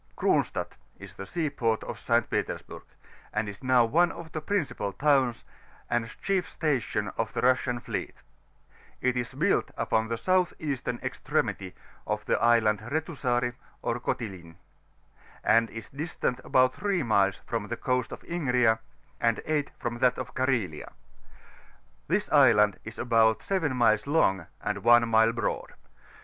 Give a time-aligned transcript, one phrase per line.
[0.19, 2.27] C&0H8TAOT is the sea port of St.
[2.27, 2.81] Petersburg,
[3.31, 5.43] and is now one of die principal towns,
[5.91, 8.15] and chief station of the Russian fleet;
[8.99, 11.73] it is built upon the soudi eastem extremi^
[12.07, 13.53] of the Island Betusari,
[13.83, 14.55] or Kotlin,
[15.43, 18.79] and is^ distant about 3 miles from the Coast of Ligria,
[19.19, 20.93] and S from that of Carhelia:
[22.07, 25.75] this iidand is about 7 miles long, and one mile broad.